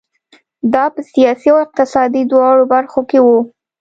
دا 0.73 0.83
په 0.93 1.01
سیاسي 1.11 1.47
او 1.53 1.57
اقتصادي 1.65 2.21
دواړو 2.31 2.63
برخو 2.73 2.99
کې 3.09 3.19
وو. 3.25 3.39